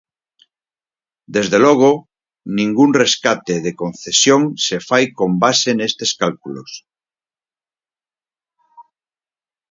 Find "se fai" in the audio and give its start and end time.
4.67-5.03